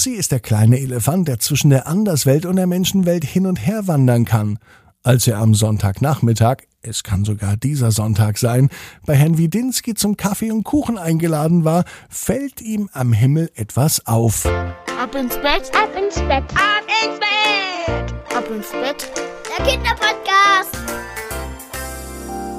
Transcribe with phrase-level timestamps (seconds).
[0.00, 3.86] Pupsi ist der kleine Elefant, der zwischen der Anderswelt und der Menschenwelt hin und her
[3.86, 4.58] wandern kann.
[5.02, 8.70] Als er am Sonntagnachmittag, es kann sogar dieser Sonntag sein,
[9.04, 14.46] bei Herrn Widinski zum Kaffee und Kuchen eingeladen war, fällt ihm am Himmel etwas auf.
[14.46, 19.10] Ab ins Bett, Ab ins Bett, ab ins Bett, ab ins Bett.
[19.58, 20.79] der Kinderpodcast.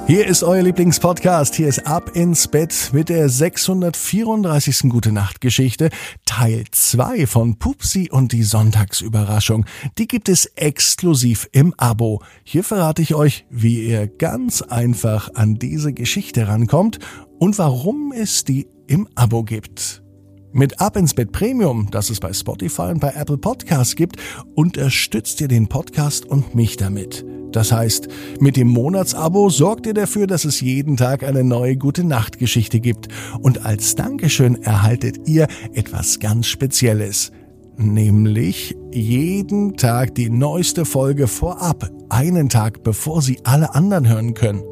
[0.08, 1.54] Hier ist euer Lieblingspodcast.
[1.54, 4.90] Hier ist Ab ins Bett mit der 634.
[4.90, 5.90] Gute Nacht Geschichte,
[6.26, 9.64] Teil 2 von Pupsi und die Sonntagsüberraschung.
[9.98, 12.20] Die gibt es exklusiv im Abo.
[12.42, 16.98] Hier verrate ich euch, wie ihr ganz einfach an diese Geschichte rankommt
[17.38, 20.02] und warum es die im Abo gibt.
[20.50, 24.16] Mit Ab ins Bett Premium, das es bei Spotify und bei Apple Podcasts gibt,
[24.56, 27.24] unterstützt ihr den Podcast und mich damit.
[27.52, 28.08] Das heißt,
[28.40, 33.08] mit dem Monatsabo sorgt ihr dafür, dass es jeden Tag eine neue gute Nachtgeschichte gibt.
[33.40, 37.32] Und als Dankeschön erhaltet ihr etwas ganz Spezielles.
[37.76, 44.62] Nämlich jeden Tag die neueste Folge vorab, einen Tag bevor sie alle anderen hören können.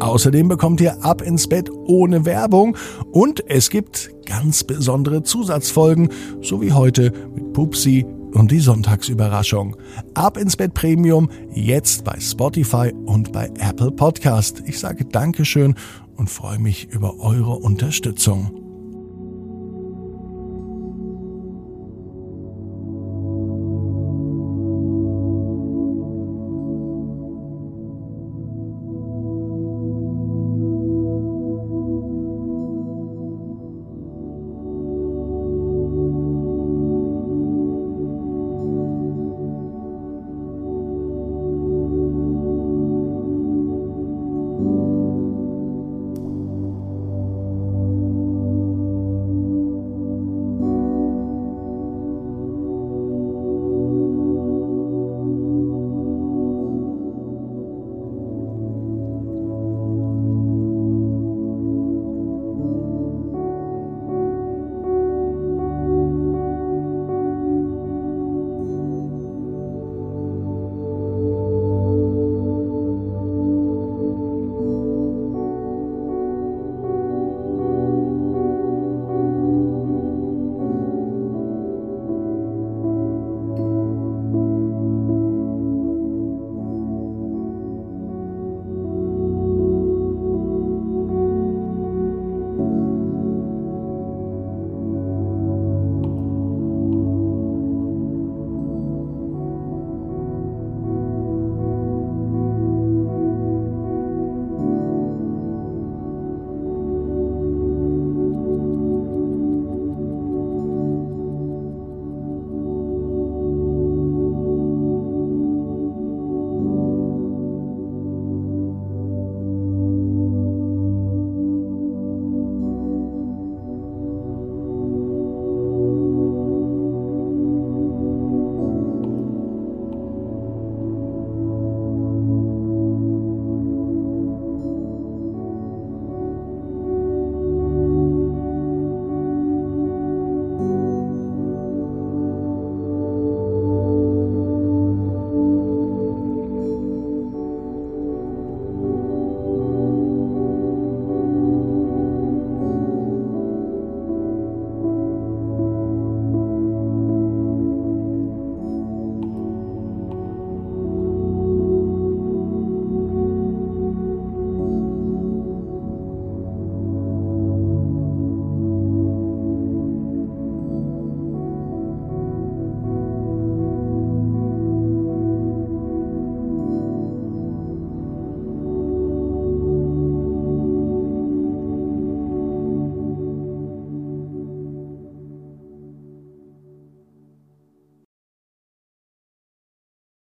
[0.00, 2.76] Außerdem bekommt ihr Ab ins Bett ohne Werbung
[3.10, 6.10] und es gibt ganz besondere Zusatzfolgen,
[6.40, 8.06] so wie heute mit Pupsi
[8.38, 9.76] und die Sonntagsüberraschung.
[10.14, 14.62] Ab ins Bett Premium jetzt bei Spotify und bei Apple Podcast.
[14.66, 15.74] Ich sage Dankeschön
[16.16, 18.67] und freue mich über eure Unterstützung.